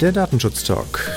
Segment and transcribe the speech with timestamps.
[0.00, 1.10] der Datenschutz-Talk.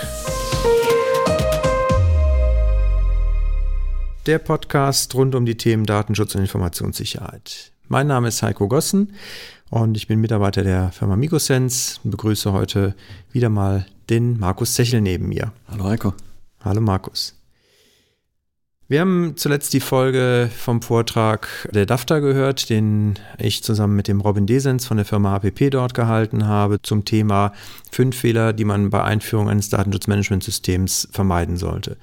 [4.25, 7.71] Der Podcast rund um die Themen Datenschutz und Informationssicherheit.
[7.87, 9.13] Mein Name ist Heiko Gossen
[9.69, 12.95] und ich bin Mitarbeiter der Firma Migosense und begrüße heute
[13.31, 15.51] wieder mal den Markus Zechel neben mir.
[15.67, 16.13] Hallo Heiko.
[16.63, 17.40] Hallo Markus.
[18.91, 24.19] Wir haben zuletzt die Folge vom Vortrag der DAFTA gehört, den ich zusammen mit dem
[24.19, 27.53] Robin Desens von der Firma APP dort gehalten habe, zum Thema
[27.89, 31.95] fünf Fehler, die man bei Einführung eines Datenschutzmanagementsystems vermeiden sollte.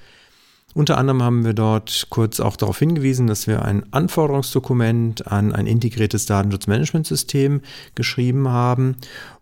[0.73, 5.67] Unter anderem haben wir dort kurz auch darauf hingewiesen, dass wir ein Anforderungsdokument an ein
[5.67, 7.61] integriertes Datenschutzmanagementsystem
[7.93, 8.95] geschrieben haben.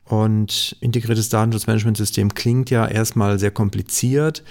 [0.03, 4.43] Und integriertes Datenschutzmanagementsystem klingt ja erstmal sehr kompliziert.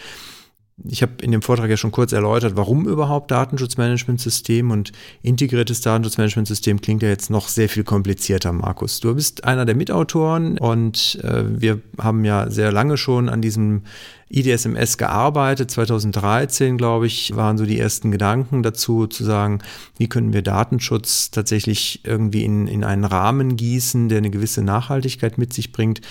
[0.85, 6.83] Ich habe in dem Vortrag ja schon kurz erläutert, warum überhaupt Datenschutzmanagementsystem und integriertes Datenschutzmanagementsystem
[6.83, 9.01] klingt ja jetzt noch sehr viel komplizierter, Markus.
[9.01, 13.85] Du bist einer der Mitautoren und äh, wir haben ja sehr lange schon an diesem
[14.29, 15.71] IDSMS gearbeitet.
[15.71, 19.61] 2013, glaube ich, waren so die ersten Gedanken dazu, zu sagen,
[19.97, 25.39] wie können wir Datenschutz tatsächlich irgendwie in, in einen Rahmen gießen, der eine gewisse Nachhaltigkeit
[25.39, 26.03] mit sich bringt.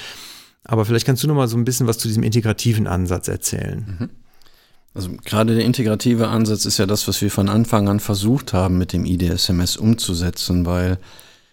[0.63, 3.97] Aber vielleicht kannst du noch mal so ein bisschen was zu diesem integrativen Ansatz erzählen.
[3.99, 4.09] Mhm.
[4.95, 8.77] Also gerade der integrative Ansatz ist ja das, was wir von Anfang an versucht haben,
[8.77, 10.97] mit dem IDSMS umzusetzen, weil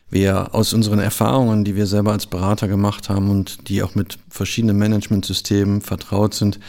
[0.09, 4.19] wir aus unseren Erfahrungen, die wir selber als Berater gemacht haben und die auch mit
[4.29, 6.61] verschiedenen Managementsystemen vertraut sind,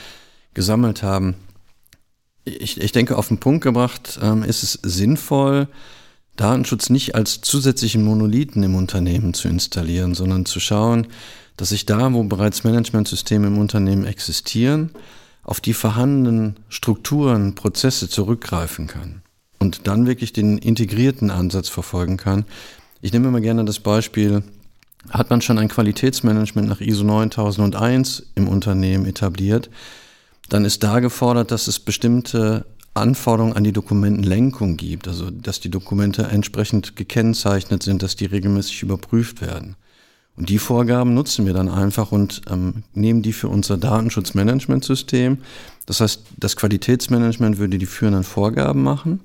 [0.56, 1.36] gesammelt haben.
[2.44, 5.68] Ich, ich denke, auf den Punkt gebracht ähm, ist es sinnvoll,
[6.38, 11.06] Datenschutz nicht als zusätzlichen Monolithen im Unternehmen zu installieren, sondern zu schauen,
[11.56, 14.90] dass sich da, wo bereits Managementsysteme im Unternehmen existieren,
[15.44, 19.22] auf die vorhandenen Strukturen, Prozesse zurückgreifen kann
[19.60, 22.46] und dann wirklich den integrierten Ansatz verfolgen kann.
[23.02, 24.44] Ich nehme immer gerne das Beispiel,
[25.10, 29.70] hat man schon ein Qualitätsmanagement nach ISO 9001 im Unternehmen etabliert,
[30.50, 35.72] dann ist da gefordert, dass es bestimmte Anforderungen an die Dokumentenlenkung gibt, also dass die
[35.72, 39.76] Dokumente entsprechend gekennzeichnet sind, dass die regelmäßig überprüft werden.
[40.36, 45.38] Und die Vorgaben nutzen wir dann einfach und ähm, nehmen die für unser Datenschutzmanagementsystem.
[45.86, 49.20] Das heißt, das Qualitätsmanagement würde die führenden Vorgaben machen,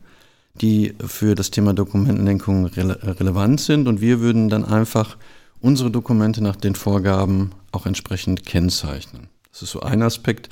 [0.60, 3.88] die für das Thema Dokumentenlenkung rele relevant sind.
[3.88, 5.16] Und wir würden dann einfach
[5.60, 9.28] unsere Dokumente nach den Vorgaben auch entsprechend kennzeichnen.
[9.50, 10.50] Das ist so ein Aspekt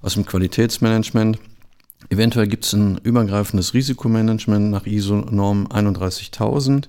[0.00, 1.38] aus dem Qualitätsmanagement.
[2.08, 6.88] Eventuell gibt es ein übergreifendes Risikomanagement nach ISO-Norm 31000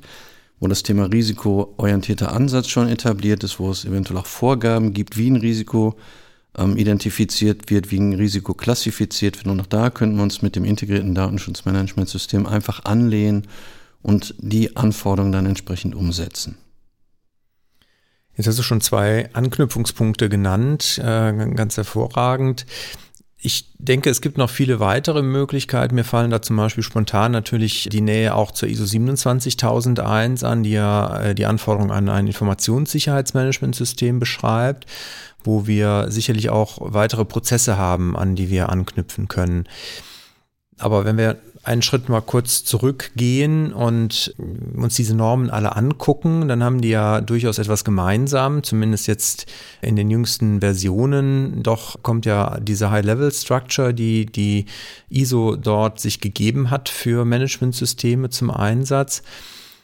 [0.60, 5.30] wo das Thema risikoorientierter Ansatz schon etabliert ist, wo es eventuell auch Vorgaben gibt, wie
[5.30, 5.96] ein Risiko
[6.58, 9.48] ähm, identifiziert wird, wie ein Risiko klassifiziert wird.
[9.48, 13.48] Und auch da könnten wir uns mit dem integrierten Datenschutzmanagementsystem einfach anlehnen
[14.02, 16.58] und die Anforderungen dann entsprechend umsetzen.
[18.36, 22.66] Jetzt hast du schon zwei Anknüpfungspunkte genannt, äh, ganz hervorragend.
[23.42, 25.96] Ich denke, es gibt noch viele weitere Möglichkeiten.
[25.96, 30.72] Mir fallen da zum Beispiel spontan natürlich die Nähe auch zur ISO 27001 an, die
[30.72, 34.88] ja äh, die Anforderungen an ein Informationssicherheitsmanagementsystem beschreibt,
[35.42, 39.70] wo wir sicherlich auch weitere Prozesse haben, an die wir anknüpfen können.
[40.78, 44.34] Aber wenn wir einen Schritt mal kurz zurückgehen und
[44.76, 49.46] uns diese Normen alle angucken, dann haben die ja durchaus etwas gemeinsam, zumindest jetzt
[49.82, 51.62] in den jüngsten Versionen.
[51.62, 54.66] Doch kommt ja diese High-Level-Structure, die die
[55.10, 59.22] ISO dort sich gegeben hat für Managementsysteme zum Einsatz.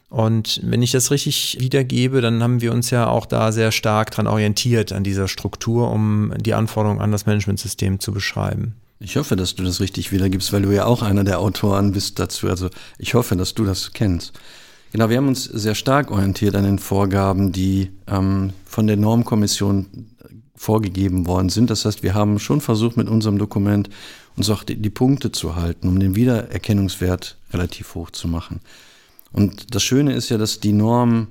[0.09, 4.11] Und wenn ich das richtig wiedergebe, dann haben wir uns ja auch da sehr stark
[4.11, 8.75] dran orientiert an dieser Struktur, um die Anforderungen an das Managementsystem zu beschreiben.
[8.99, 12.17] Ich hoffe, dass du das richtig wiedergibst, weil du ja auch einer der Autoren bist
[12.19, 12.47] dazu.
[12.47, 14.33] Also ich hoffe, dass du das kennst.
[14.91, 20.07] Genau, wir haben uns sehr stark orientiert an den Vorgaben, die ähm, von der Normkommission
[20.55, 21.69] vorgegeben worden sind.
[21.69, 23.89] Das heißt, wir haben schon versucht, mit unserem Dokument
[24.37, 28.61] uns auch die, die Punkte zu halten, um den Wiedererkennungswert relativ hoch zu machen.
[29.33, 31.27] Und das Schöne ist ja, dass die Norm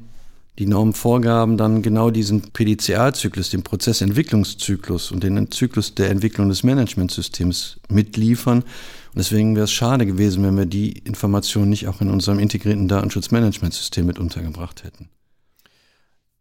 [0.58, 7.80] die Normvorgaben dann genau diesen PDCA-Zyklus, den Prozessentwicklungszyklus und den Zyklus der Entwicklung des Managementsystems
[7.88, 8.60] mitliefern.
[8.60, 12.86] Und deswegen wäre es schade gewesen, wenn wir die Informationen nicht auch in unserem integrierten
[12.86, 15.08] Datenschutzmanagementsystem mit untergebracht hätten.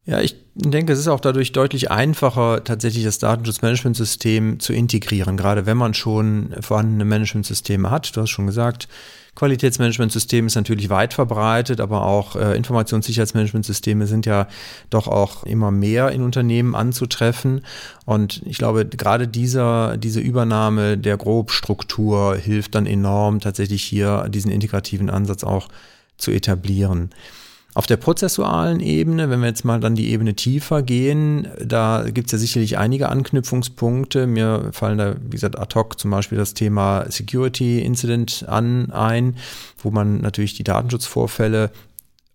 [0.05, 5.65] Ja, ich denke, es ist auch dadurch deutlich einfacher, tatsächlich das Datenschutzmanagementsystem zu integrieren, gerade
[5.65, 8.15] wenn man schon vorhandene Managementsysteme hat.
[8.15, 8.89] Du hast schon gesagt,
[9.35, 14.47] Qualitätsmanagementsystem ist natürlich weit verbreitet, aber auch äh, Informationssicherheitsmanagementsysteme sind ja
[14.89, 17.65] doch auch immer mehr in Unternehmen anzutreffen.
[18.05, 24.51] Und ich glaube, gerade dieser, diese Übernahme der Grobstruktur hilft dann enorm, tatsächlich hier diesen
[24.51, 25.67] integrativen Ansatz auch
[26.17, 27.09] zu etablieren.
[27.75, 32.27] Auf der prozessualen Ebene, wenn wir jetzt mal dann die Ebene tiefer gehen, da gibt
[32.27, 34.27] es ja sicherlich einige Anknüpfungspunkte.
[34.27, 39.37] Mir fallen da, wie gesagt, ad hoc zum Beispiel das Thema Security Incident an ein,
[39.81, 41.71] wo man natürlich die Datenschutzvorfälle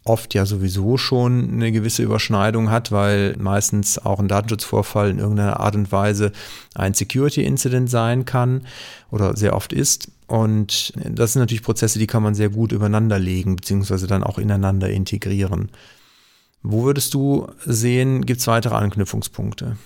[0.03, 5.61] oft ja sowieso schon eine gewisse Überschneidung hat, weil meistens auch ein Datenschutzvorfall in irgendeiner
[5.61, 6.33] Art und Weise
[6.75, 8.67] ein Security-Incident sein kann
[9.11, 10.11] oder sehr oft ist.
[10.29, 14.39] Und das sind natürlich Prozesse, die kann man sehr gut übereinander legen, beziehungsweise dann auch
[14.39, 15.71] ineinander integrieren.
[16.63, 19.79] Wo würdest du sehen, gibt es weitere Anknüpfungspunkte?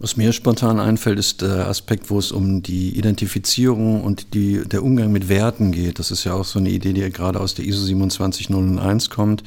[0.00, 4.82] Was mir spontan einfällt, ist der Aspekt, wo es um die Identifizierung und die, der
[4.82, 5.98] Umgang mit Werten geht.
[5.98, 9.44] Das ist ja auch so eine Idee, die ja gerade aus der ISO 27001 kommt.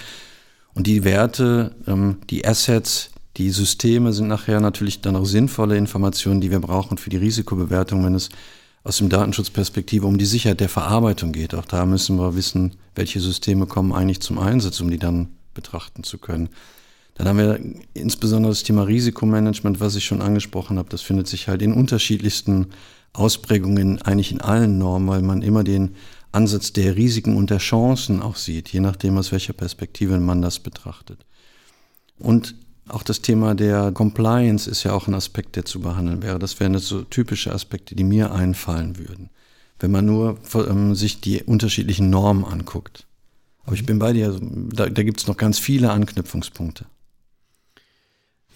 [0.73, 6.39] Und die Werte, ähm, die Assets, die Systeme sind nachher natürlich dann auch sinnvolle Informationen,
[6.39, 8.29] die wir brauchen für die Risikobewertung, wenn es
[8.83, 11.55] aus dem Datenschutzperspektive um die Sicherheit der Verarbeitung geht.
[11.55, 16.03] Auch da müssen wir wissen, welche Systeme kommen eigentlich zum Einsatz, um die dann betrachten
[16.03, 16.49] zu können.
[17.15, 17.59] Dann haben wir
[17.93, 20.89] insbesondere das Thema Risikomanagement, was ich schon angesprochen habe.
[20.89, 22.67] Das findet sich halt in unterschiedlichsten
[23.13, 25.95] Ausprägungen eigentlich in allen Normen, weil man immer den
[26.31, 30.59] Ansatz der Risiken und der Chancen auch sieht, je nachdem, aus welcher Perspektive man das
[30.59, 31.19] betrachtet.
[32.17, 32.55] Und
[32.89, 36.39] auch das Thema der Compliance ist ja auch ein Aspekt, der zu behandeln wäre.
[36.39, 39.29] Das wären so typische Aspekte, die mir einfallen würden,
[39.79, 43.07] wenn man nur ähm, sich die unterschiedlichen Normen anguckt.
[43.65, 46.85] Aber ich bin bei dir, da, da gibt es noch ganz viele Anknüpfungspunkte.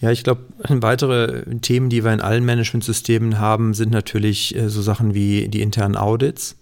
[0.00, 4.82] Ja, ich glaube, weitere Themen, die wir in allen Managementsystemen haben, sind natürlich äh, so
[4.82, 6.56] Sachen wie die internen Audits,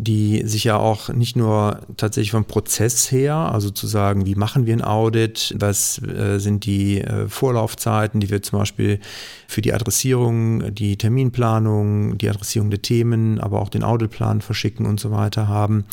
[0.00, 4.64] die sich ja auch nicht nur tatsächlich vom Prozess her, also zu sagen, wie machen
[4.64, 9.00] wir ein Audit, was äh, sind die äh, Vorlaufzeiten, die wir zum Beispiel
[9.48, 15.00] für die Adressierung, die Terminplanung, die Adressierung der Themen, aber auch den Auditplan verschicken und
[15.00, 15.84] so weiter haben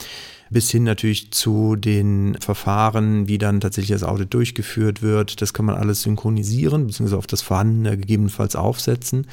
[0.52, 5.42] bis hin natürlich zu den Verfahren, wie dann tatsächlich das Audit durchgeführt wird.
[5.42, 9.26] Das kann man alles synchronisieren, beziehungsweise auf das Vorhandene gegebenenfalls aufsetzen.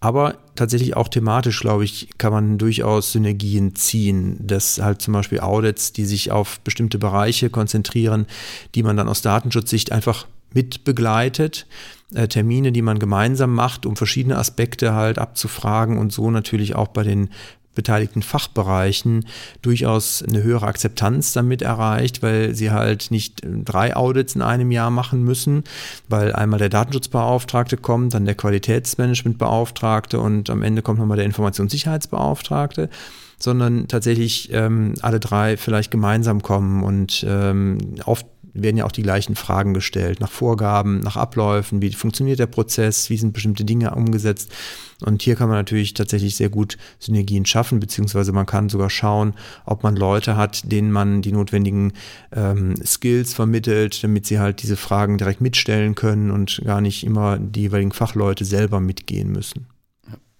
[0.00, 5.40] Aber tatsächlich auch thematisch, glaube ich, kann man durchaus Synergien ziehen, dass halt zum Beispiel
[5.40, 8.26] Audits, die sich auf bestimmte Bereiche konzentrieren,
[8.74, 11.66] die man dann aus Datenschutzsicht einfach mit begleitet,
[12.14, 16.88] äh, Termine, die man gemeinsam macht, um verschiedene Aspekte halt abzufragen und so natürlich auch
[16.88, 17.30] bei den
[17.78, 19.24] beteiligten Fachbereichen
[19.62, 24.72] durchaus eine höhere Akzeptanz damit erreicht, weil sie halt nicht äh, drei Audits in einem
[24.72, 25.62] Jahr machen müssen,
[26.08, 32.90] weil einmal der Datenschutzbeauftragte kommt, dann der Qualitätsmanagementbeauftragte und am Ende kommt nochmal der Informationssicherheitsbeauftragte
[33.38, 38.26] sondern tatsächlich ähm, alle drei vielleicht gemeinsam kommen und ähm, oft
[38.62, 43.10] werden ja auch die gleichen Fragen gestellt, nach Vorgaben, nach Abläufen, wie funktioniert der Prozess,
[43.10, 44.52] wie sind bestimmte Dinge umgesetzt.
[45.04, 49.34] Und hier kann man natürlich tatsächlich sehr gut Synergien schaffen, beziehungsweise man kann sogar schauen,
[49.64, 51.92] ob man Leute hat, denen man die notwendigen
[52.32, 57.38] ähm, Skills vermittelt, damit sie halt diese Fragen direkt mitstellen können und gar nicht immer
[57.38, 59.66] die jeweiligen Fachleute selber mitgehen müssen.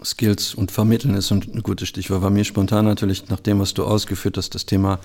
[0.04, 2.22] Skills und Vermitteln ist ein gutes Stichwort.
[2.22, 5.00] War mir spontan natürlich nach dem, was du ausgeführt hast, das Thema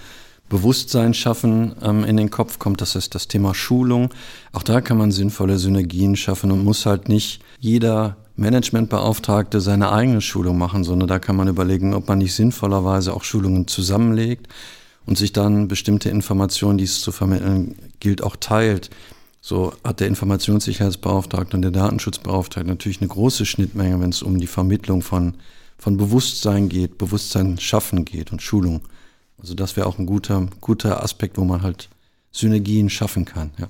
[0.50, 2.80] Bewusstsein schaffen ähm, in den Kopf kommt.
[2.80, 4.14] Das ist das Thema Schulung.
[4.52, 10.22] Auch da kann man sinnvolle Synergien schaffen und muss halt nicht jeder Managementbeauftragte seine eigene
[10.22, 14.48] Schulung machen, sondern da kann man überlegen, ob man nicht sinnvollerweise auch Schulungen zusammenlegt
[15.06, 18.90] und sich dann bestimmte Informationen, die es zu vermitteln gilt, auch teilt.
[19.46, 24.48] So hat der Informationssicherheitsbeauftragte und der Datenschutzbeauftragte natürlich eine große Schnittmenge, wenn es um die
[24.48, 25.34] Vermittlung von,
[25.78, 28.80] von Bewusstsein geht, Bewusstsein schaffen geht und Schulung.
[29.38, 31.90] Also das wäre auch ein guter, guter Aspekt, wo man halt
[32.32, 33.68] Synergien schaffen kann, ja.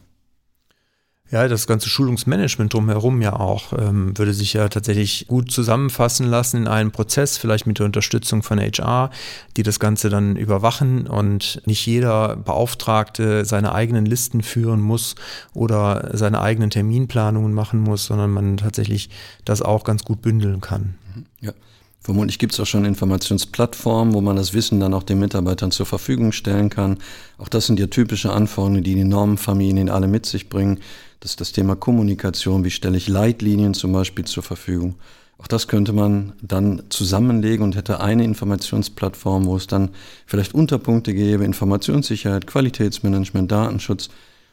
[1.34, 6.58] Ja, das ganze Schulungsmanagement drumherum ja auch ähm, würde sich ja tatsächlich gut zusammenfassen lassen
[6.58, 9.10] in einen Prozess, vielleicht mit der Unterstützung von HR,
[9.58, 15.16] die das Ganze dann überwachen und nicht jeder Beauftragte seine eigenen Listen führen muss
[15.56, 19.10] oder seine eigenen Terminplanungen machen muss, sondern man tatsächlich
[19.44, 20.94] das auch ganz gut bündeln kann.
[21.42, 21.54] Ja.
[22.00, 25.86] Vermutlich gibt es auch schon Informationsplattformen, wo man das Wissen dann auch den Mitarbeitern zur
[25.88, 27.00] Verfügung stellen kann.
[27.40, 30.80] Auch das sind ja typische Anforderungen, die die Normenfamilien alle mit sich bringen.
[31.24, 32.65] Das ist das Thema Kommunikation.
[32.65, 34.96] Wie stelle ich Leitlinien zum Beispiel zur Verfügung?
[35.38, 39.92] Auch das könnte man dann zusammenlegen und hätte eine Informationsplattform, wo es dann
[40.25, 44.10] vielleicht Unterpunkte gäbe, Informationssicherheit, Qualitätsmanagement, Datenschutz.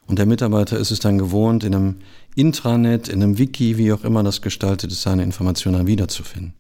[0.07, 1.97] Und der Mitarbeiter ist es dann gewohnt, in einem
[2.37, 6.55] Intranet, in einem Wiki, wie auch immer das gestaltet ist, seine Informationen wiederzufinden.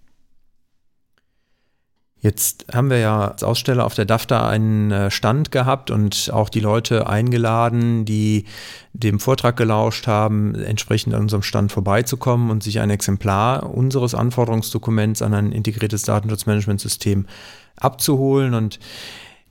[2.22, 6.50] Jetzt haben wir ja als Aussteller auf der DAFTA einen äh, Stand gehabt und auch
[6.50, 8.44] die Leute eingeladen, die
[8.92, 15.22] dem Vortrag gelauscht haben, entsprechend an unserem Stand vorbeizukommen und sich ein Exemplar unseres Anforderungsdokuments
[15.22, 17.26] an ein integriertes Datenschutzmanagementsystem
[17.76, 18.52] abzuholen.
[18.52, 18.78] Und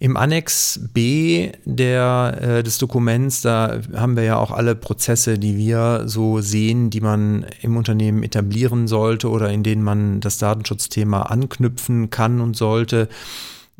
[0.01, 5.57] Im Annex B der, äh, des Dokuments, da haben wir ja auch alle Prozesse, die
[5.57, 11.23] wir so sehen, die man im Unternehmen etablieren sollte oder in denen man das Datenschutzthema
[11.23, 13.09] anknüpfen kann und sollte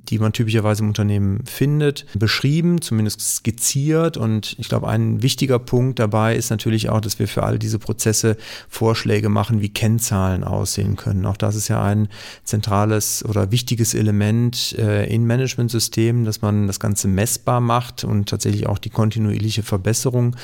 [0.10, 4.18] die man typischerweise im Unternehmen findet, beschrieben, zumindest skizziert.
[4.18, 7.80] Und ich glaube, ein wichtiger Punkt dabei ist natürlich auch, dass wir für all diese
[7.80, 8.38] Prozesse
[8.68, 11.25] Vorschläge machen, wie Kennzahlen aussehen können.
[11.25, 12.10] Auch das ist ja ein
[12.44, 18.68] zentrales oder wichtiges Element äh, in Managementsystemen, dass man das Ganze messbar macht und tatsächlich
[18.68, 20.36] auch die kontinuierliche Verbesserung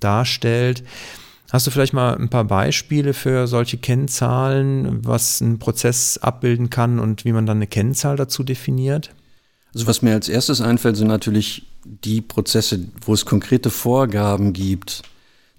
[0.00, 0.82] darstellt.
[1.50, 6.98] Hast du vielleicht mal ein paar Beispiele für solche Kennzahlen, was ein Prozess abbilden kann
[6.98, 9.10] und wie man dann eine Kennzahl dazu definiert?
[9.72, 15.02] Also was mir als erstes einfällt, sind natürlich die Prozesse, wo es konkrete Vorgaben gibt,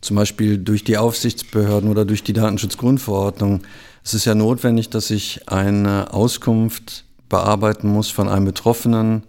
[0.01, 3.61] zum Beispiel durch die Aufsichtsbehörden oder durch die Datenschutzgrundverordnung.
[4.03, 9.23] Es ist ja notwendig, dass ich eine Auskunft bearbeiten muss von einem Betroffenen,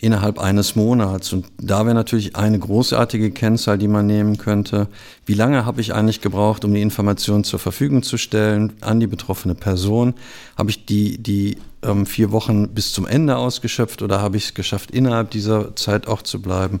[0.00, 1.32] innerhalb eines Monats.
[1.32, 4.88] Und da wäre natürlich eine großartige Kennzahl, die man nehmen könnte.
[5.26, 9.06] Wie lange habe ich eigentlich gebraucht, um die Information zur Verfügung zu stellen an die
[9.06, 10.14] betroffene Person?
[10.56, 14.54] Habe ich die, die ähm, vier Wochen bis zum Ende ausgeschöpft oder habe ich es
[14.54, 16.80] geschafft, innerhalb dieser Zeit auch zu bleiben?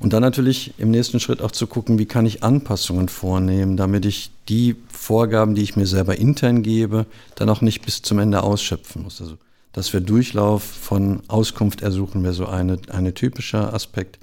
[0.00, 4.04] Und dann natürlich im nächsten Schritt auch zu gucken, wie kann ich Anpassungen vornehmen, damit
[4.04, 8.42] ich die Vorgaben, die ich mir selber intern gebe, dann auch nicht bis zum Ende
[8.42, 9.22] ausschöpfen muss.
[9.22, 9.38] Also
[9.74, 14.18] dass wir Durchlauf von Auskunft ersuchen, wäre so eine, eine typischer Aspekt.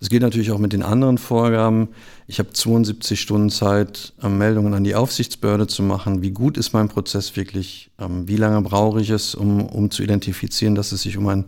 [0.00, 1.88] Das geht natürlich auch mit den anderen Vorgaben.
[2.26, 6.22] Ich habe 72 Stunden Zeit, ähm, Meldungen an die Aufsichtsbehörde zu machen.
[6.22, 7.90] Wie gut ist mein Prozess wirklich?
[7.98, 11.46] Ähm, wie lange brauche ich es, um, um zu identifizieren, dass es sich um einen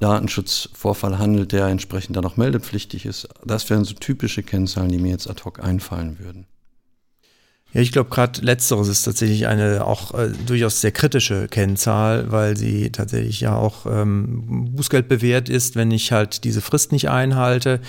[0.00, 3.28] Datenschutzvorfall handelt, der entsprechend dann auch meldepflichtig ist?
[3.44, 6.46] Das wären so typische Kennzahlen, die mir jetzt ad hoc einfallen würden.
[7.72, 12.56] Ja, ich glaube, gerade letzteres ist tatsächlich eine auch äh, durchaus sehr kritische Kennzahl, weil
[12.56, 17.80] sie tatsächlich ja auch ähm, Bußgeld bewährt ist, wenn ich halt diese Frist nicht einhalte.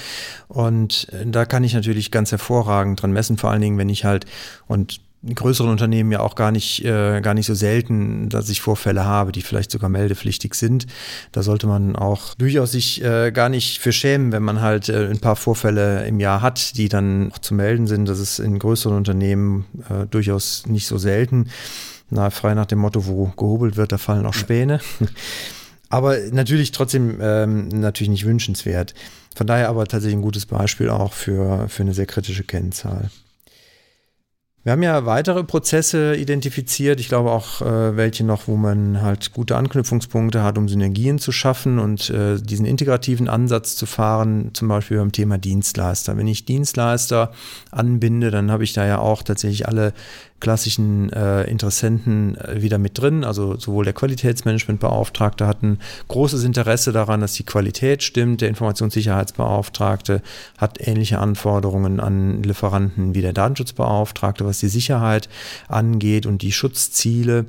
[0.50, 4.04] Und äh, da kann ich natürlich ganz hervorragend dran messen, vor allen Dingen, wenn ich
[4.04, 4.26] halt,
[4.68, 8.62] und in größeren Unternehmen ja auch gar nicht, äh, gar nicht so selten, dass ich
[8.62, 10.88] Vorfälle habe, die vielleicht sogar meldepflichtig sind.
[11.34, 15.10] Da sollte man auch durchaus sich äh, gar nicht für schämen, wenn man halt äh,
[15.10, 18.08] ein paar Vorfälle im Jahr hat, die dann auch zu melden sind.
[18.08, 21.50] Das ist in größeren Unternehmen äh, durchaus nicht so selten.
[22.10, 24.80] Na, frei nach dem Motto, wo gehobelt wird, da fallen auch Späne.
[25.90, 28.94] aber natürlich trotzdem ähm, natürlich nicht wünschenswert.
[29.36, 33.10] Von daher aber tatsächlich ein gutes Beispiel auch für, für eine sehr kritische Kennzahl.
[34.64, 39.32] Wir haben ja weitere Prozesse identifiziert, ich glaube auch äh, welche noch, wo man halt
[39.32, 44.68] gute Anknüpfungspunkte hat, um Synergien zu schaffen und äh, diesen integrativen Ansatz zu fahren, zum
[44.68, 46.18] Beispiel beim Thema Dienstleister.
[46.18, 47.32] Wenn ich Dienstleister
[47.72, 49.94] anbinde, dann habe ich da ja auch tatsächlich alle
[50.40, 53.24] klassischen äh, Interessenten äh, wieder mit drin.
[53.24, 58.42] Also sowohl der Qualitätsmanagementbeauftragte hat ein großes Interesse daran, dass die Qualität stimmt.
[58.42, 60.22] Der Informationssicherheitsbeauftragte
[60.58, 65.30] hat ähnliche Anforderungen an Lieferanten wie der Datenschutzbeauftragte, was die Sicherheit
[65.68, 67.46] angeht und die Schutzziele.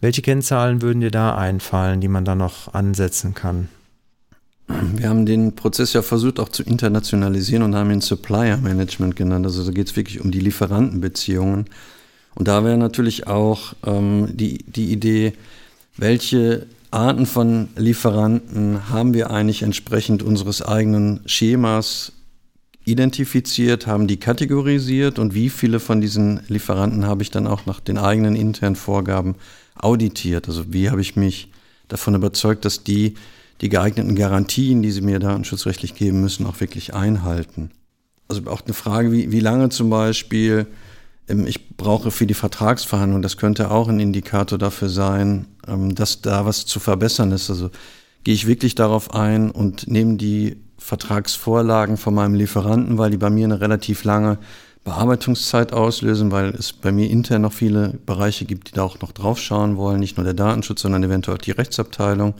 [0.00, 3.68] Welche Kennzahlen würden dir da einfallen, die man da noch ansetzen kann?
[4.66, 9.44] Wir haben den Prozess ja versucht auch zu internationalisieren und haben ihn Supplier Management genannt.
[9.44, 11.66] Also da geht es wirklich um die Lieferantenbeziehungen.
[12.34, 15.34] Und da wäre natürlich auch ähm, die, die Idee,
[15.96, 22.12] welche Arten von Lieferanten haben wir eigentlich entsprechend unseres eigenen Schemas
[22.84, 27.80] identifiziert, haben die kategorisiert und wie viele von diesen Lieferanten habe ich dann auch nach
[27.80, 29.36] den eigenen internen Vorgaben
[29.74, 30.48] auditiert?
[30.48, 31.50] Also wie habe ich mich
[31.88, 33.14] davon überzeugt, dass die
[33.60, 37.70] die geeigneten Garantien, die sie mir datenschutzrechtlich geben müssen, auch wirklich einhalten?
[38.28, 40.66] Also auch eine Frage, wie, wie lange zum Beispiel
[41.28, 46.22] ähm, ich brauche für die Vertragsverhandlung, das könnte auch ein Indikator dafür sein, ähm, dass
[46.22, 47.50] da was zu verbessern ist.
[47.50, 47.70] Also
[48.24, 53.30] gehe ich wirklich darauf ein und nehme die Vertragsvorlagen von meinem Lieferanten, weil die bei
[53.30, 54.36] mir eine relativ lange
[54.84, 59.12] Bearbeitungszeit auslösen, weil es bei mir intern noch viele Bereiche gibt, die da auch noch
[59.12, 62.34] drauf schauen wollen, nicht nur der Datenschutz, sondern eventuell auch die Rechtsabteilung.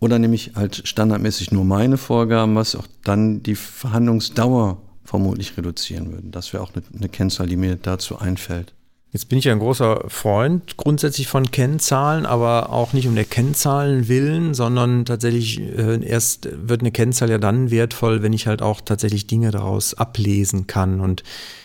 [0.00, 6.12] Oder nehme ich halt standardmäßig nur meine Vorgaben, was auch dann die Verhandlungsdauer vermutlich reduzieren
[6.12, 6.32] würden.
[6.32, 8.74] Das wäre auch eine, eine Kennzahl, die mir dazu einfällt.
[9.16, 13.24] Jetzt bin ich ja ein großer Freund grundsätzlich von Kennzahlen, aber auch nicht um der
[13.24, 18.60] Kennzahlen willen, sondern tatsächlich äh, erst wird eine Kennzahl ja dann wertvoll, wenn ich halt
[18.60, 21.00] auch tatsächlich Dinge daraus ablesen kann.
[21.00, 21.22] Und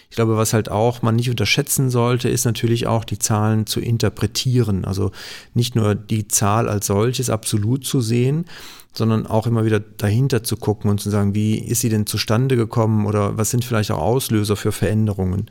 [0.10, 3.82] ich glaube, was halt auch man nicht unterschätzen sollte, ist natürlich auch die Zahlen zu
[3.82, 4.86] interpretieren.
[4.86, 5.12] Also
[5.54, 8.46] nicht nur die Zahl als solches absolut zu sehen,
[8.94, 12.56] sondern auch immer wieder dahinter zu gucken und zu sagen, wie ist sie denn zustande
[12.56, 15.48] gekommen oder was sind vielleicht auch Auslöser für Veränderungen.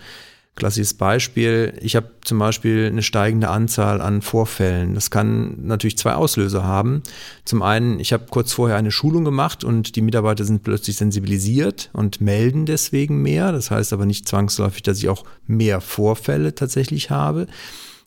[0.57, 4.95] Klassisches Beispiel, ich habe zum Beispiel eine steigende Anzahl an Vorfällen.
[4.95, 7.02] Das kann natürlich zwei Auslöser haben.
[7.45, 11.88] Zum einen, ich habe kurz vorher eine Schulung gemacht und die Mitarbeiter sind plötzlich sensibilisiert
[11.92, 13.52] und melden deswegen mehr.
[13.52, 17.47] Das heißt aber nicht zwangsläufig, dass ich auch mehr Vorfälle tatsächlich habe.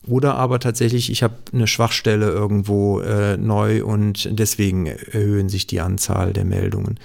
[0.06, 5.80] Oder aber tatsächlich, ich habe eine Schwachstelle irgendwo äh, neu und deswegen erhöhen sich die
[5.80, 7.00] Anzahl der Meldungen.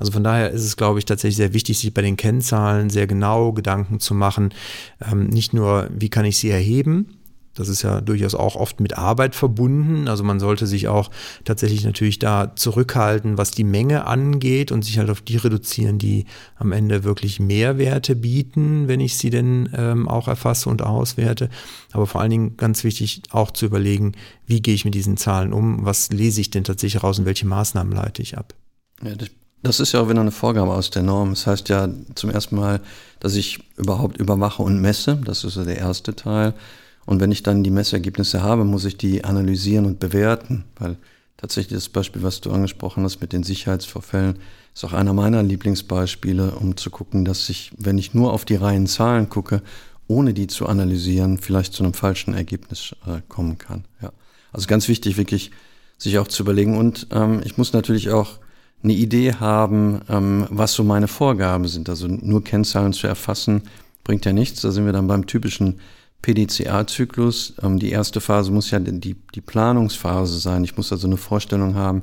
[0.00, 3.06] Also von daher ist es, glaube ich, tatsächlich sehr wichtig, sich bei den Kennzahlen sehr
[3.06, 4.52] genau Gedanken zu machen.
[5.00, 7.20] Ähm, nicht nur, wie kann ich sie erheben,
[7.54, 10.08] das ist ja durchaus auch oft mit Arbeit verbunden.
[10.08, 11.10] Also man sollte sich auch
[11.44, 16.26] tatsächlich natürlich da zurückhalten, was die Menge angeht und sich halt auf die reduzieren, die
[16.56, 21.50] am Ende wirklich Mehrwerte bieten, wenn ich sie denn ähm, auch erfasse und auswerte.
[21.92, 24.12] Aber vor allen Dingen ganz wichtig auch zu überlegen,
[24.46, 27.46] wie gehe ich mit diesen Zahlen um, was lese ich denn tatsächlich raus und welche
[27.46, 28.54] Maßnahmen leite ich ab.
[29.02, 29.28] Ja, das
[29.62, 31.30] das ist ja auch wieder eine Vorgabe aus der Norm.
[31.30, 32.80] Das heißt ja zum ersten Mal,
[33.20, 35.18] dass ich überhaupt überwache und messe.
[35.24, 36.54] Das ist so der erste Teil.
[37.06, 40.64] Und wenn ich dann die Messergebnisse habe, muss ich die analysieren und bewerten.
[40.78, 40.96] Weil
[41.36, 44.38] tatsächlich das Beispiel, was du angesprochen hast mit den Sicherheitsvorfällen,
[44.74, 48.56] ist auch einer meiner Lieblingsbeispiele, um zu gucken, dass ich, wenn ich nur auf die
[48.56, 49.62] reinen Zahlen gucke,
[50.06, 53.84] ohne die zu analysieren, vielleicht zu einem falschen Ergebnis äh, kommen kann.
[54.00, 54.12] Ja.
[54.52, 55.50] Also ganz wichtig, wirklich
[55.98, 56.78] sich auch zu überlegen.
[56.78, 58.38] Und ähm, ich muss natürlich auch
[58.82, 61.88] eine Idee haben, ähm, was so meine Vorgaben sind.
[61.88, 63.62] Also nur Kennzahlen zu erfassen,
[64.04, 64.62] bringt ja nichts.
[64.62, 65.80] Da sind wir dann beim typischen
[66.22, 67.54] PDCA-Zyklus.
[67.62, 70.64] Ähm, die erste Phase muss ja die, die Planungsphase sein.
[70.64, 72.02] Ich muss also eine Vorstellung haben,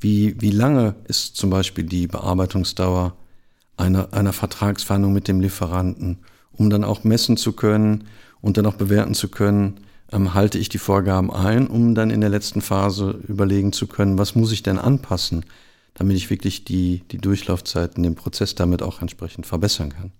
[0.00, 3.14] wie, wie lange ist zum Beispiel die Bearbeitungsdauer
[3.76, 6.18] einer, einer Vertragsverhandlung mit dem Lieferanten,
[6.52, 8.04] um dann auch messen zu können
[8.40, 9.80] und dann auch bewerten zu können,
[10.12, 14.18] ähm, halte ich die Vorgaben ein, um dann in der letzten Phase überlegen zu können,
[14.18, 15.44] was muss ich denn anpassen
[15.96, 20.12] damit ich wirklich die, die Durchlaufzeiten, den Prozess damit auch entsprechend verbessern kann.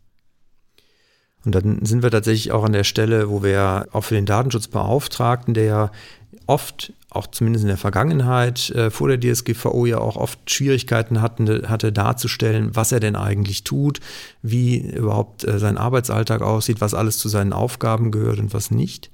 [1.45, 5.55] Und dann sind wir tatsächlich auch an der Stelle, wo wir auch für den Datenschutzbeauftragten,
[5.55, 5.91] der ja
[6.47, 11.69] oft, auch zumindest in der Vergangenheit, äh, vor der DSGVO ja auch oft Schwierigkeiten hatten,
[11.69, 14.01] hatte darzustellen, was er denn eigentlich tut,
[14.43, 19.11] wie überhaupt äh, sein Arbeitsalltag aussieht, was alles zu seinen Aufgaben gehört und was nicht.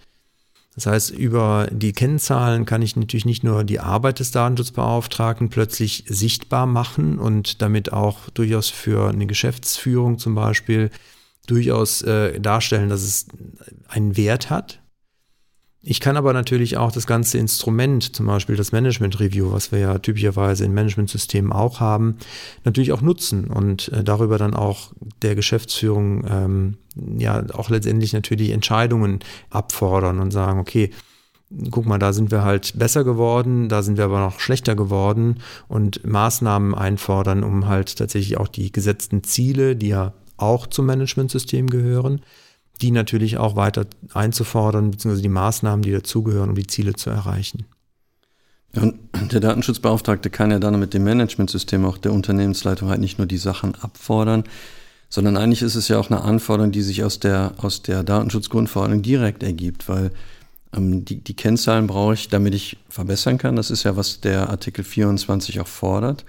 [0.74, 6.04] Das heißt, über die Kennzahlen kann ich natürlich nicht nur die Arbeit des Datenschutzbeauftragten plötzlich
[6.08, 10.90] sichtbar machen und damit auch durchaus für eine Geschäftsführung zum Beispiel
[11.46, 13.26] durchaus äh, darstellen, dass es
[13.88, 14.81] einen Wert hat,
[15.84, 19.80] ich kann aber natürlich auch das ganze Instrument, zum Beispiel das Management Review, was wir
[19.80, 22.18] ja typischerweise in Managementsystemen auch haben,
[22.64, 24.92] natürlich auch nutzen und äh, darüber dann auch
[25.22, 26.76] der Geschäftsführung ähm,
[27.18, 30.90] ja auch letztendlich natürlich Entscheidungen abfordern und sagen, okay,
[31.70, 35.38] guck mal, da sind wir halt besser geworden, da sind wir aber noch schlechter geworden
[35.66, 41.68] und Maßnahmen einfordern, um halt tatsächlich auch die gesetzten Ziele, die ja auch zum Managementsystem
[41.68, 42.22] gehören,
[42.82, 47.64] die natürlich auch weiter einzufordern, beziehungsweise die Maßnahmen, die dazugehören, um die Ziele zu erreichen.
[48.74, 48.98] Und
[49.32, 53.36] der Datenschutzbeauftragte kann ja dann mit dem Managementsystem auch der Unternehmensleitung halt nicht nur die
[53.36, 54.44] Sachen abfordern,
[55.10, 59.02] sondern eigentlich ist es ja auch eine Anforderung, die sich aus der, aus der Datenschutzgrundverordnung
[59.02, 60.10] direkt ergibt, weil
[60.74, 63.56] ähm, die, die Kennzahlen brauche ich, damit ich verbessern kann.
[63.56, 66.24] Das ist ja, was der Artikel 24 auch fordert.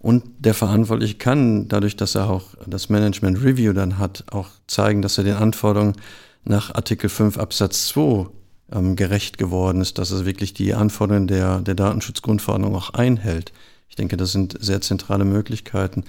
[0.00, 5.02] Und der Verantwortliche kann, dadurch, dass er auch das Management Review dann hat, auch zeigen,
[5.02, 5.94] dass er den Anforderungen
[6.42, 8.26] nach Artikel 5 Absatz 2
[8.72, 13.52] ähm, gerecht geworden ist, dass er wirklich die Anforderungen der, der Datenschutzgrundverordnung auch einhält.
[13.90, 16.04] Ich denke, das sind sehr zentrale Möglichkeiten.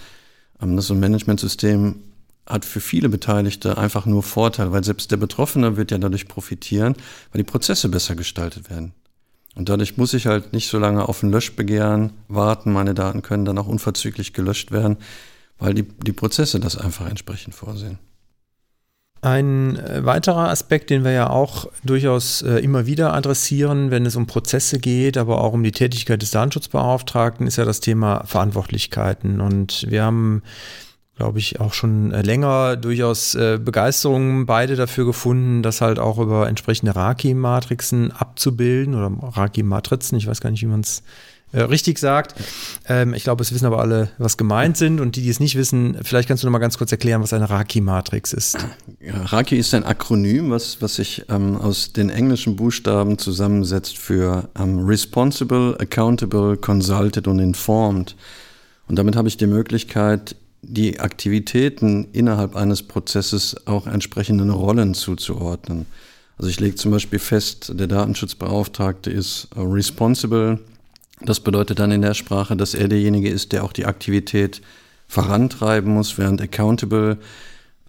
[0.61, 1.95] Ähm, das so ein Managementsystem
[2.45, 6.95] hat für viele Beteiligte einfach nur Vorteil, weil selbst der Betroffene wird ja dadurch profitieren,
[7.31, 8.93] weil die Prozesse besser gestaltet werden.
[9.55, 12.71] Und dadurch muss ich halt nicht so lange auf ein Löschbegehren warten.
[12.71, 14.97] Meine Daten können dann auch unverzüglich gelöscht werden,
[15.59, 17.99] weil die, die Prozesse das einfach entsprechend vorsehen.
[19.23, 24.15] Ein äh, weiterer Aspekt, den wir ja auch durchaus äh, immer wieder adressieren, wenn es
[24.15, 29.39] um Prozesse geht, aber auch um die Tätigkeit des Datenschutzbeauftragten, ist ja das Thema Verantwortlichkeiten.
[29.39, 30.41] Und wir haben
[31.21, 36.17] glaube ich, auch schon äh, länger durchaus äh, Begeisterung beide dafür gefunden, das halt auch
[36.17, 41.03] über entsprechende Raki-Matrixen abzubilden oder Raki-Matrizen, ich weiß gar nicht, wie man es
[41.51, 42.33] äh, richtig sagt.
[42.89, 45.55] Ähm, ich glaube, es wissen aber alle, was gemeint sind und die, die es nicht
[45.55, 48.57] wissen, vielleicht kannst du noch mal ganz kurz erklären, was eine Raki-Matrix ist.
[49.05, 54.87] Raki ist ein Akronym, was, was sich ähm, aus den englischen Buchstaben zusammensetzt für ähm,
[54.87, 58.15] Responsible, Accountable, Consulted und Informed.
[58.87, 65.85] Und damit habe ich die Möglichkeit, die Aktivitäten innerhalb eines Prozesses auch entsprechenden Rollen zuzuordnen.
[66.37, 70.59] Also ich lege zum Beispiel fest, der Datenschutzbeauftragte ist responsible.
[71.23, 74.61] Das bedeutet dann in der Sprache, dass er derjenige ist, der auch die Aktivität
[75.07, 77.17] vorantreiben muss, während accountable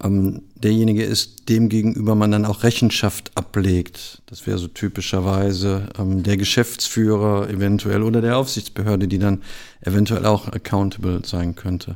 [0.03, 4.21] ähm, derjenige ist, dem gegenüber man dann auch Rechenschaft ablegt.
[4.25, 9.41] Das wäre so typischerweise ähm, der Geschäftsführer eventuell oder der Aufsichtsbehörde, die dann
[9.81, 11.95] eventuell auch accountable sein könnte.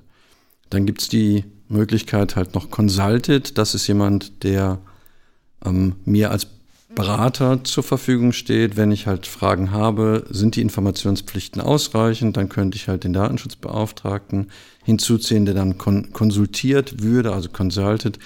[0.70, 3.58] Dann gibt's die Möglichkeit halt noch Consulted.
[3.58, 4.80] Das ist jemand, der
[5.66, 6.48] ähm, mir als
[6.96, 12.76] Berater zur Verfügung steht, wenn ich halt Fragen habe, sind die Informationspflichten ausreichend, dann könnte
[12.76, 14.50] ich halt den Datenschutzbeauftragten
[14.84, 18.18] hinzuziehen, der dann kon konsultiert würde, also consulted.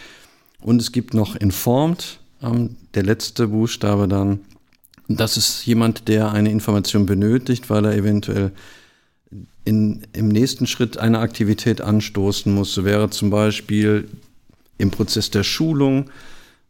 [0.62, 4.40] Und es gibt noch informed, ähm, der letzte Buchstabe dann.
[5.08, 8.52] Das ist jemand, der eine Information benötigt, weil er eventuell
[9.66, 12.74] in, im nächsten Schritt eine Aktivität anstoßen muss.
[12.74, 14.08] So wäre zum Beispiel
[14.78, 16.10] im Prozess der Schulung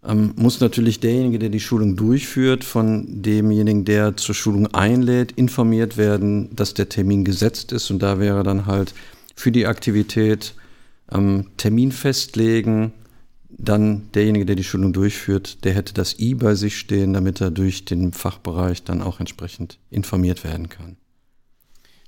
[0.04, 5.98] ähm, muss natürlich derjenige, der die Schulung durchführt, von demjenigen, der zur Schulung einlädt, informiert
[5.98, 7.92] werden, dass der Termin gesetzt ist.
[7.92, 8.94] Und da wäre dann halt
[9.36, 10.56] für die Aktivität
[11.12, 12.94] ähm, Termin festlegen.
[13.50, 17.52] Dann derjenige, der die Schulung durchführt, der hätte das I bei sich stehen, damit er
[17.52, 20.98] durch den Fachbereich dann auch entsprechend informiert werden kann.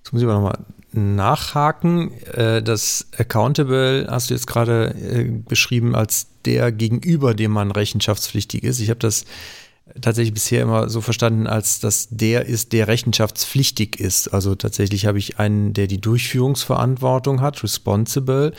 [0.04, 0.60] Jetzt muss ich aber nochmal
[0.92, 2.12] nachhaken.
[2.34, 8.64] Äh, das Accountable hast du jetzt gerade äh, beschrieben als der gegenüber, dem man rechenschaftspflichtig
[8.64, 8.82] ist.
[8.82, 9.26] Ich habe das
[10.02, 14.34] tatsächlich bisher immer so verstanden, als dass der ist, der rechenschaftspflichtig ist.
[14.34, 18.54] Also tatsächlich habe ich einen, der die Durchführungsverantwortung hat, responsible,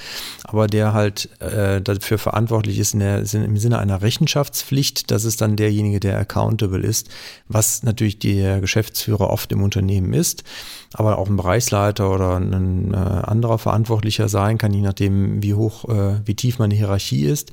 [0.45, 5.11] aber der halt äh, dafür verantwortlich ist in der, im Sinne einer Rechenschaftspflicht.
[5.11, 7.09] Das ist dann derjenige, der accountable ist,
[7.49, 10.45] was natürlich der Geschäftsführer oft im Unternehmen ist,
[10.93, 15.89] aber auch ein Bereichsleiter oder ein äh, anderer Verantwortlicher sein kann, je nachdem, wie hoch,
[15.89, 17.51] äh, wie tief meine Hierarchie ist.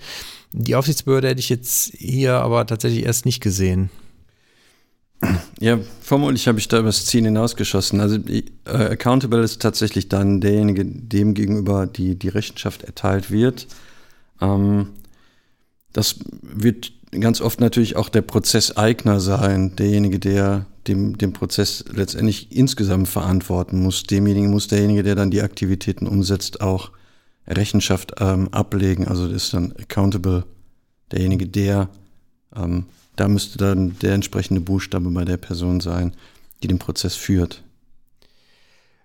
[0.53, 3.89] Die Aufsichtsbehörde hätte ich jetzt hier aber tatsächlich erst nicht gesehen.
[5.59, 8.01] Ja, vermutlich habe ich da übers Ziel hinausgeschossen.
[8.01, 13.67] Also äh, accountable ist tatsächlich dann derjenige, dem gegenüber die, die Rechenschaft erteilt wird.
[14.41, 14.87] Ähm,
[15.93, 22.55] das wird ganz oft natürlich auch der Prozesseigner sein, derjenige, der dem, dem Prozess letztendlich
[22.55, 24.03] insgesamt verantworten muss.
[24.03, 26.91] Demjenigen muss derjenige, der dann die Aktivitäten umsetzt, auch
[27.47, 29.07] Rechenschaft ähm, ablegen.
[29.07, 30.45] Also das ist dann accountable,
[31.11, 31.89] derjenige, der,
[32.55, 36.13] ähm, da müsste dann der entsprechende Buchstabe bei der Person sein,
[36.63, 37.63] die den Prozess führt.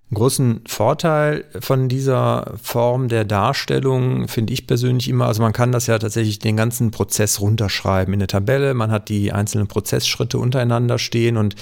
[0.08, 5.72] Einen großen Vorteil von dieser Form der Darstellung finde ich persönlich immer, also man kann
[5.72, 8.72] das ja tatsächlich den ganzen Prozess runterschreiben in der Tabelle.
[8.74, 11.56] Man hat die einzelnen Prozessschritte untereinander stehen und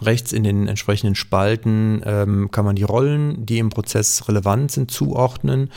[0.00, 4.90] rechts in den entsprechenden Spalten ähm, kann man die Rollen, die im Prozess relevant sind,
[4.90, 5.70] zuordnen.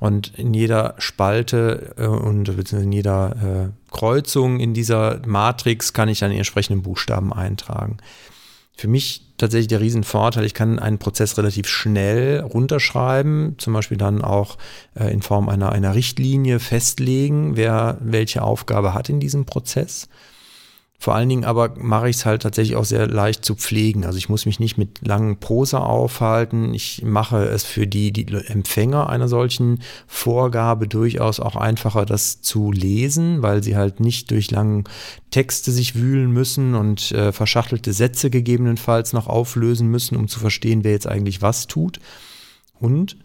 [0.00, 6.18] Und in jeder Spalte äh, und in jeder äh, Kreuzung in dieser Matrix kann ich
[6.18, 7.98] dann die entsprechenden Buchstaben eintragen
[8.78, 14.22] für mich tatsächlich der Riesenvorteil, ich kann einen Prozess relativ schnell runterschreiben, zum Beispiel dann
[14.22, 14.56] auch
[14.94, 20.08] äh, in Form einer, einer Richtlinie festlegen, wer welche Aufgabe hat in diesem Prozess.
[21.00, 24.04] Vor allen Dingen aber mache ich es halt tatsächlich auch sehr leicht zu pflegen.
[24.04, 26.74] Also ich muss mich nicht mit langen Prosa aufhalten.
[26.74, 32.72] Ich mache es für die, die Empfänger einer solchen Vorgabe durchaus auch einfacher, das zu
[32.72, 34.82] lesen, weil sie halt nicht durch lange
[35.30, 40.82] Texte sich wühlen müssen und äh, verschachtelte Sätze gegebenenfalls noch auflösen müssen, um zu verstehen,
[40.82, 42.00] wer jetzt eigentlich was tut.
[42.80, 43.16] Und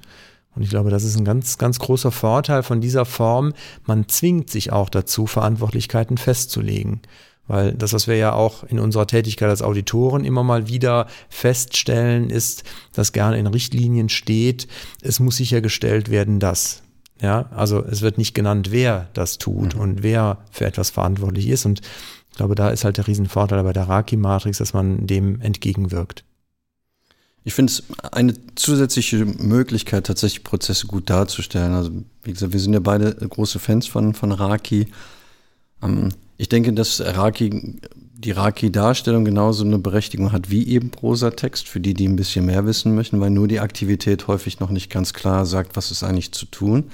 [0.55, 3.53] und ich glaube, das ist ein ganz, ganz großer Vorteil von dieser Form.
[3.86, 7.01] Man zwingt sich auch dazu, Verantwortlichkeiten festzulegen.
[7.47, 12.29] Weil das, was wir ja auch in unserer Tätigkeit als Auditoren immer mal wieder feststellen,
[12.29, 14.67] ist, dass gerne in Richtlinien steht,
[15.01, 16.82] es muss sichergestellt werden, dass.
[17.21, 19.82] Ja, also es wird nicht genannt, wer das tut mhm.
[19.82, 21.65] und wer für etwas verantwortlich ist.
[21.65, 21.82] Und
[22.32, 26.25] ich glaube, da ist halt der Riesenvorteil bei der Raki-Matrix, dass man dem entgegenwirkt.
[27.45, 31.73] Ich finde es eine zusätzliche Möglichkeit, tatsächlich Prozesse gut darzustellen.
[31.73, 31.91] Also,
[32.23, 34.88] wie gesagt, wir sind ja beide große Fans von, von Raki.
[35.82, 36.10] Ähm,
[36.43, 37.79] ich denke, dass Raki,
[38.15, 42.65] die Raki-Darstellung genauso eine Berechtigung hat wie eben Prosatext, für die, die ein bisschen mehr
[42.65, 46.34] wissen möchten, weil nur die Aktivität häufig noch nicht ganz klar sagt, was ist eigentlich
[46.34, 46.91] zu tun.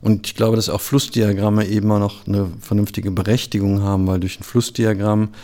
[0.00, 4.40] Und ich glaube, dass auch Flussdiagramme eben auch noch eine vernünftige Berechtigung haben, weil durch
[4.40, 5.34] ein Flussdiagramm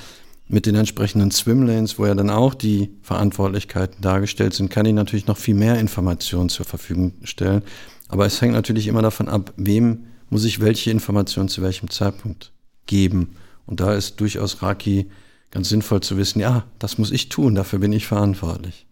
[0.48, 5.26] mit den entsprechenden Swimlanes, wo ja dann auch die Verantwortlichkeiten dargestellt sind, kann ich natürlich
[5.26, 7.61] noch viel mehr Informationen zur Verfügung stellen.
[8.09, 12.54] Aber es hängt natürlich immer davon ab, wem muss ich welche Informationen zu welchem Zeitpunkt
[12.87, 13.37] geben.
[13.66, 15.07] Und da ist durchaus Raki
[15.51, 18.87] ganz sinnvoll zu wissen, ja, das muss ich tun, dafür bin ich verantwortlich.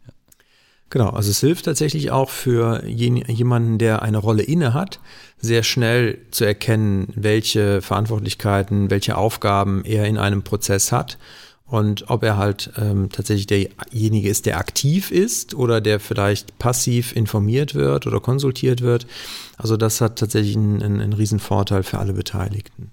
[0.91, 5.01] Genau, also es hilft tatsächlich auch für jemanden, der eine Rolle inne hat,
[5.39, 11.17] sehr schnell zu erkennen, welche Verantwortlichkeiten, welche Aufgaben er in einem Prozess hat
[11.65, 17.17] und ob er halt ähm, tatsächlich derjenige ist, der aktiv ist oder der vielleicht passiv
[17.17, 19.07] informiert wird oder konsultiert wird.
[19.57, 22.91] Also das hat tatsächlich einen, einen, einen riesen Vorteil für alle Beteiligten.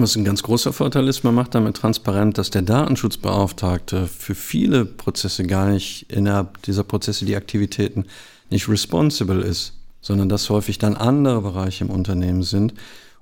[0.00, 4.84] Was ein ganz großer Vorteil ist, man macht damit transparent, dass der Datenschutzbeauftragte für viele
[4.84, 8.04] Prozesse gar nicht innerhalb dieser Prozesse die Aktivitäten
[8.48, 12.74] nicht responsible ist, sondern dass häufig dann andere Bereiche im Unternehmen sind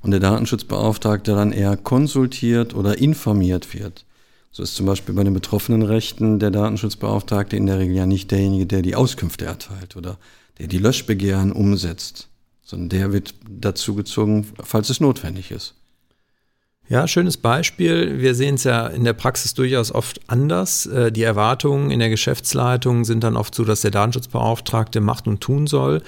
[0.03, 4.05] und der Datenschutzbeauftragte dann eher konsultiert oder informiert wird.
[4.53, 8.31] So ist zum Beispiel bei den betroffenen Rechten der Datenschutzbeauftragte in der Regel ja nicht
[8.31, 10.19] derjenige, der die Auskünfte erteilt oder
[10.59, 12.29] der die Löschbegehren umsetzt,
[12.63, 15.73] sondern der wird dazu gezogen, falls es notwendig ist.
[16.89, 18.21] Ja, schönes Beispiel.
[18.21, 20.87] Wir sehen es ja in der Praxis durchaus oft anders.
[20.87, 25.41] Äh, die Erwartungen in der Geschäftsleitung sind dann oft so, dass der Datenschutzbeauftragte macht und
[25.41, 26.03] tun soll.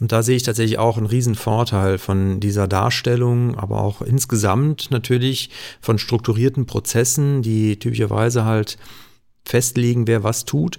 [0.00, 4.90] Und da sehe ich tatsächlich auch einen riesen Vorteil von dieser Darstellung, aber auch insgesamt
[4.90, 5.50] natürlich
[5.82, 8.78] von strukturierten Prozessen, die typischerweise halt
[9.44, 10.78] festlegen, wer was tut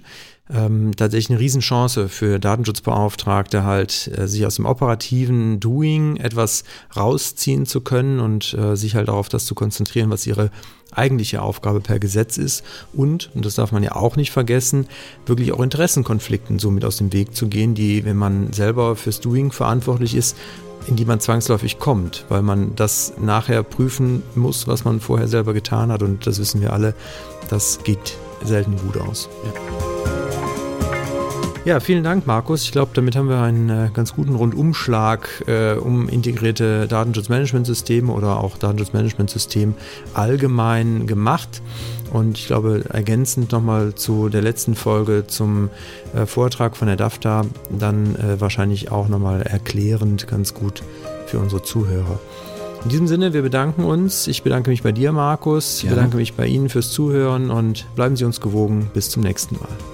[0.52, 7.64] ähm, tatsächlich eine Riesenchance für Datenschutzbeauftragte, halt äh, sich aus dem operativen Doing etwas rausziehen
[7.64, 10.50] zu können und äh, sich halt auf das zu konzentrieren, was ihre
[10.92, 14.86] eigentliche Aufgabe per Gesetz ist und, und das darf man ja auch nicht vergessen,
[15.26, 19.50] wirklich auch Interessenkonflikten somit aus dem Weg zu gehen, die, wenn man selber fürs Doing
[19.50, 20.36] verantwortlich ist,
[20.86, 25.54] in die man zwangsläufig kommt, weil man das nachher prüfen muss, was man vorher selber
[25.54, 26.94] getan hat und das wissen wir alle,
[27.48, 29.28] das geht selten gut aus.
[29.44, 29.93] Ja.
[31.64, 32.62] Ja, vielen Dank, Markus.
[32.64, 38.44] Ich glaube, damit haben wir einen äh, ganz guten Rundumschlag äh, um integrierte Datenschutzmanagementsysteme oder
[38.44, 39.72] auch Datenschutzmanagementsystem
[40.12, 41.62] allgemein gemacht.
[42.12, 45.70] Und ich glaube, ergänzend nochmal zu der letzten Folge zum
[46.14, 50.82] äh, Vortrag von der DAFTA, dann äh, wahrscheinlich auch nochmal erklärend ganz gut
[51.24, 52.20] für unsere Zuhörer.
[52.82, 54.26] In diesem Sinne, wir bedanken uns.
[54.26, 55.78] Ich bedanke mich bei dir, Markus.
[55.78, 55.90] Ich ja.
[55.90, 58.90] bedanke mich bei Ihnen fürs Zuhören und bleiben Sie uns gewogen.
[58.92, 59.93] Bis zum nächsten Mal.